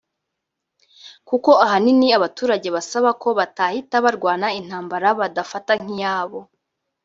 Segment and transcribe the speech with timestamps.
[1.29, 6.39] kuko ahanini abaturage basaba ko batahita barwana intambara badafata nk’iyabo